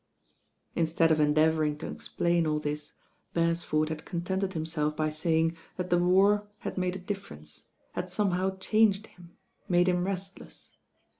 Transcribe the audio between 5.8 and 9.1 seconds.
the War had made a difference, had somehow changed